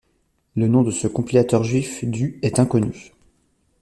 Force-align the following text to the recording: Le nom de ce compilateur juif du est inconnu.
Le 0.55 0.67
nom 0.67 0.81
de 0.81 0.89
ce 0.89 1.07
compilateur 1.07 1.63
juif 1.63 2.03
du 2.03 2.39
est 2.41 2.57
inconnu. 2.57 3.11